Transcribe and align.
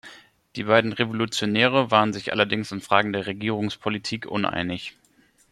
Die 0.55 0.63
beiden 0.63 0.93
Revolutionäre 0.93 1.91
waren 1.91 2.11
sich 2.11 2.31
allerdings 2.31 2.71
in 2.71 2.81
Fragen 2.81 3.13
der 3.13 3.27
Regierungspolitik 3.27 4.25
uneinig. 4.25 4.95